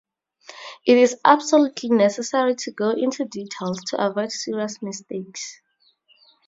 [0.87, 5.61] It is absolutely necessary to go into details to avoid serious mistakes.